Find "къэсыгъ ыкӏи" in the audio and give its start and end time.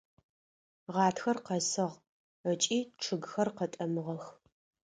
1.45-2.79